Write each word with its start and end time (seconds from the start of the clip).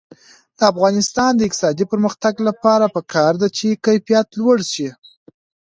د 0.57 0.59
افغانستان 0.71 1.31
د 1.35 1.41
اقتصادي 1.47 1.85
پرمختګ 1.91 2.33
لپاره 2.47 2.85
پکار 2.95 3.33
ده 3.41 3.47
چې 3.57 3.79
کیفیت 3.85 4.27
لوړ 4.39 4.57
شي. 4.73 4.89